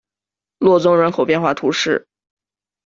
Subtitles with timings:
[0.57, 2.07] 洛宗人口变化图示